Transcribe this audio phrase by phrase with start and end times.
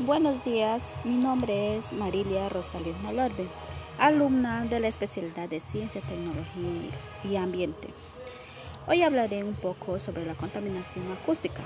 [0.00, 3.48] Buenos días, mi nombre es Marilia Rosales Malorbe,
[3.98, 6.90] alumna de la especialidad de Ciencia, Tecnología
[7.24, 7.88] y Ambiente.
[8.86, 11.62] Hoy hablaré un poco sobre la contaminación acústica.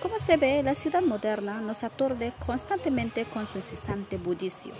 [0.00, 4.72] Como se ve, la ciudad moderna nos aturde constantemente con su incesante bullicio.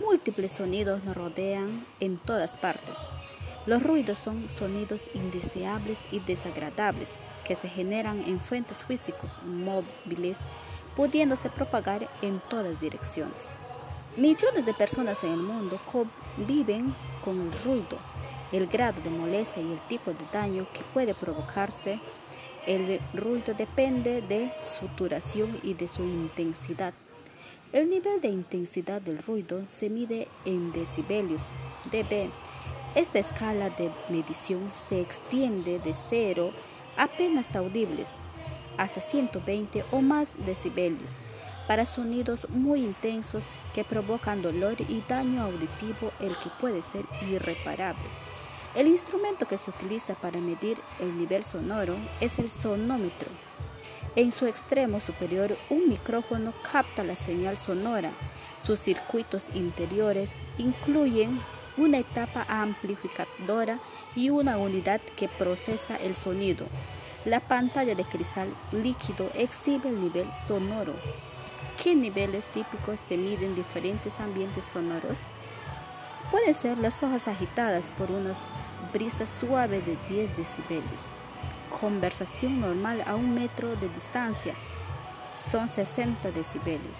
[0.00, 2.96] Múltiples sonidos nos rodean en todas partes.
[3.66, 7.12] Los ruidos son sonidos indeseables y desagradables
[7.44, 10.38] que se generan en fuentes físicos móviles
[10.96, 13.54] pudiéndose propagar en todas direcciones.
[14.16, 17.98] Millones de personas en el mundo conviven con el ruido,
[18.52, 21.98] el grado de molestia y el tipo de daño que puede provocarse.
[22.66, 26.94] El ruido depende de su duración y de su intensidad.
[27.72, 31.42] El nivel de intensidad del ruido se mide en decibelios,
[31.90, 32.30] dB.
[32.94, 36.52] Esta escala de medición se extiende de cero
[36.96, 38.14] apenas audibles
[38.78, 41.10] hasta 120 o más decibelios
[41.66, 48.04] para sonidos muy intensos que provocan dolor y daño auditivo el que puede ser irreparable.
[48.74, 53.28] El instrumento que se utiliza para medir el nivel sonoro es el sonómetro.
[54.16, 58.10] En su extremo superior un micrófono capta la señal sonora.
[58.64, 61.40] Sus circuitos interiores incluyen
[61.76, 63.80] una etapa amplificadora
[64.14, 66.66] y una unidad que procesa el sonido.
[67.24, 70.92] La pantalla de cristal líquido exhibe el nivel sonoro.
[71.82, 75.16] ¿Qué niveles típicos se miden en diferentes ambientes sonoros?
[76.30, 78.34] Pueden ser las hojas agitadas por una
[78.92, 81.00] brisa suave de 10 decibelios.
[81.80, 84.54] Conversación normal a un metro de distancia
[85.50, 86.98] son 60 decibelios.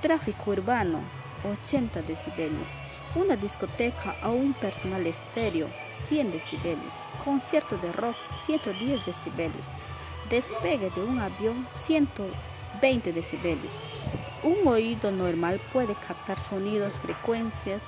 [0.00, 1.00] Tráfico urbano
[1.44, 2.68] 80 decibelios
[3.14, 5.68] una discoteca o un personal estéreo
[6.08, 6.92] 100 decibelios,
[7.24, 9.66] concierto de rock 110 decibelios,
[10.30, 13.72] despegue de un avión 120 decibelios.
[14.42, 17.82] Un oído normal puede captar sonidos, frecuencias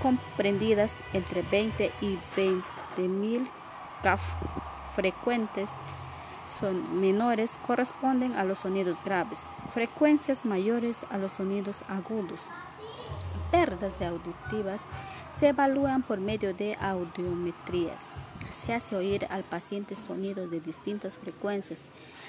[0.00, 2.62] comprendidas entre 20 y 20
[3.08, 3.48] mil
[4.02, 4.22] CAF
[4.94, 5.70] frecuentes.
[6.46, 9.42] Son menores corresponden a los sonidos graves,
[9.72, 12.40] frecuencias mayores a los sonidos agudos
[13.50, 14.82] pérdidas auditivas
[15.30, 18.06] se evalúan por medio de audiometrías.
[18.50, 21.82] Se hace oír al paciente sonidos de distintas frecuencias.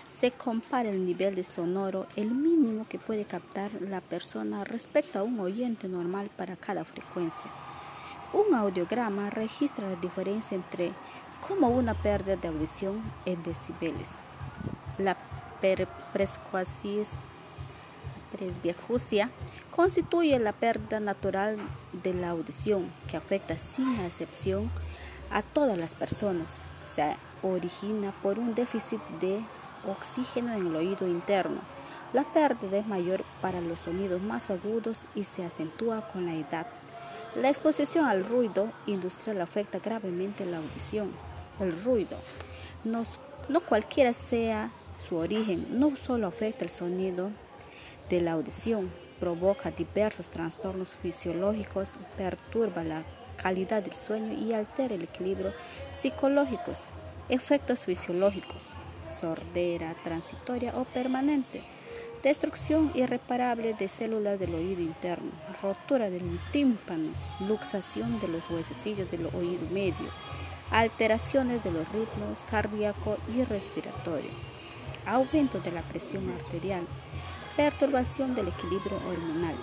[0.10, 5.24] Se compara el nivel de sonoro, el mínimo que puede captar la persona respecto a
[5.24, 7.50] un oyente normal para cada frecuencia.
[8.34, 10.92] Un audiograma registra la diferencia entre
[11.46, 14.14] como una pérdida de audición en decibeles.
[14.98, 15.18] La
[18.32, 19.30] presbiacusia
[19.72, 21.58] constituye la pérdida natural
[22.04, 24.70] de la audición que afecta sin excepción
[25.32, 26.56] a todas las personas.
[26.86, 29.42] Se origina por un déficit de
[29.88, 31.62] oxígeno en el oído interno.
[32.14, 36.68] La pérdida es mayor para los sonidos más agudos y se acentúa con la edad.
[37.36, 41.12] La exposición al ruido industrial afecta gravemente la audición.
[41.62, 42.18] El ruido,
[42.84, 43.06] no,
[43.48, 44.72] no cualquiera sea
[45.08, 47.30] su origen, no solo afecta el sonido
[48.10, 53.04] de la audición, provoca diversos trastornos fisiológicos, perturba la
[53.38, 55.54] calidad del sueño y altera el equilibrio
[55.94, 56.74] psicológico.
[57.30, 58.64] Efectos fisiológicos,
[59.22, 61.62] sordera transitoria o permanente,
[62.24, 65.32] destrucción irreparable de células del oído interno,
[65.62, 67.10] rotura del tímpano,
[67.48, 70.10] luxación de los huesecillos del oído medio,
[70.72, 74.32] alteraciones de los ritmos cardíaco y respiratorio,
[75.06, 76.88] aumento de la presión arterial,
[77.56, 79.56] perturbación del equilibrio hormonal,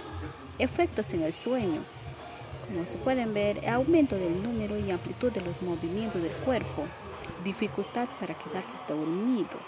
[0.58, 1.82] efectos en el sueño,
[2.66, 6.84] como se pueden ver, aumento del número y amplitud de los movimientos del cuerpo,
[7.44, 9.58] dificultad para quedarse dormido,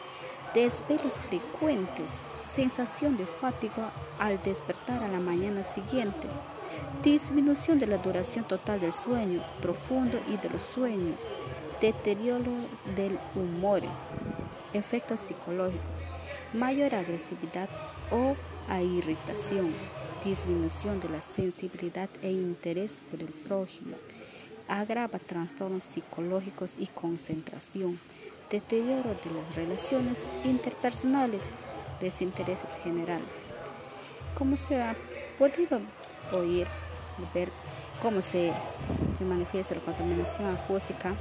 [0.54, 6.28] desvelos frecuentes, sensación de fatiga al despertar a la mañana siguiente,
[7.02, 11.18] disminución de la duración total del sueño profundo y de los sueños,
[11.80, 12.52] deterioro
[12.96, 13.80] del humor,
[14.74, 16.09] efectos psicológicos
[16.52, 17.68] mayor agresividad
[18.10, 18.34] o
[18.68, 19.72] a irritación,
[20.24, 23.96] disminución de la sensibilidad e interés por el prójimo,
[24.68, 27.98] agrava trastornos psicológicos y concentración,
[28.50, 31.50] deterioro de las relaciones interpersonales,
[32.00, 33.20] desintereses general.
[34.36, 34.94] Como se ha
[35.38, 35.80] podido
[36.32, 36.66] oír,
[37.34, 37.50] ver
[38.00, 38.52] cómo se,
[39.18, 41.14] se manifiesta la contaminación acústica,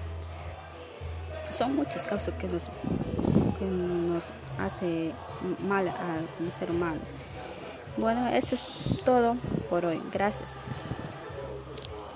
[1.55, 2.63] son muchas causas que nos
[4.59, 5.11] hace
[5.67, 7.07] mal a como ser humanos.
[7.97, 9.35] Bueno, eso es todo
[9.69, 10.01] por hoy.
[10.11, 10.53] Gracias.